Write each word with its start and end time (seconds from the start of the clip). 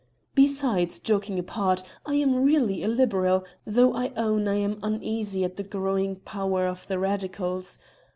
"Besides, 0.33 0.97
joking 0.97 1.37
apart, 1.37 1.83
I 2.07 2.15
am 2.15 2.41
really 2.43 2.81
a 2.81 2.87
liberal, 2.87 3.43
though 3.67 3.93
I 3.93 4.11
own 4.17 4.47
I 4.47 4.55
am 4.55 4.79
uneasy 4.81 5.43
at 5.43 5.57
the 5.57 5.63
growing 5.63 6.15
power 6.15 6.65
of 6.65 6.87
the 6.87 6.97
radicals. 6.97 7.77